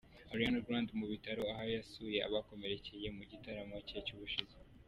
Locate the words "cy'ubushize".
4.05-4.57